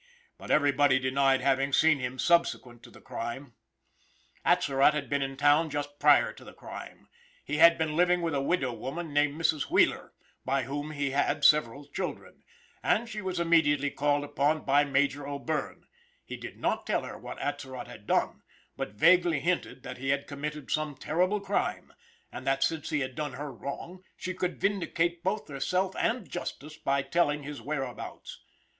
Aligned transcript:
But 0.39 0.49
everybody 0.49 0.97
denied 0.97 1.41
having 1.41 1.71
seen 1.71 1.99
him 1.99 2.17
subsequent 2.17 2.81
to 2.81 2.89
the 2.89 3.01
crime. 3.01 3.53
Atzerott 4.43 4.95
had 4.95 5.11
been 5.11 5.21
in 5.21 5.37
town 5.37 5.69
just 5.69 5.99
prior 5.99 6.33
to 6.33 6.43
the 6.43 6.55
crime. 6.55 7.07
He 7.45 7.57
had 7.57 7.77
been 7.77 7.95
living 7.95 8.23
with 8.23 8.33
a 8.33 8.41
widow 8.41 8.73
woman 8.73 9.13
named 9.13 9.39
Mrs. 9.39 9.69
Wheeler, 9.69 10.11
by 10.43 10.63
whom 10.63 10.89
he 10.89 11.11
had 11.11 11.45
several 11.45 11.85
children, 11.85 12.41
and 12.81 13.07
she 13.07 13.21
was 13.21 13.39
immediately 13.39 13.91
called 13.91 14.23
upon 14.23 14.65
by 14.65 14.83
Major 14.83 15.27
O'Bierne. 15.27 15.83
He 16.25 16.35
did 16.35 16.57
not 16.59 16.87
tell 16.87 17.03
her 17.03 17.19
what 17.19 17.37
Atzerott 17.37 17.85
had 17.85 18.07
done, 18.07 18.41
but 18.75 18.93
vaguely 18.95 19.39
hinted 19.39 19.83
that 19.83 19.99
he 19.99 20.09
had 20.09 20.25
committed 20.27 20.71
some 20.71 20.95
terrible 20.97 21.39
crime, 21.39 21.93
and 22.31 22.47
that 22.47 22.63
since 22.63 22.89
he 22.89 23.01
had 23.01 23.13
done 23.13 23.33
her 23.33 23.51
wrong, 23.53 24.01
she 24.17 24.33
could 24.33 24.59
vindicate 24.59 25.21
both 25.21 25.47
herself 25.47 25.95
and 25.95 26.27
justice 26.27 26.75
by 26.75 27.03
telling 27.03 27.43
his 27.43 27.61
whereabouts. 27.61 28.39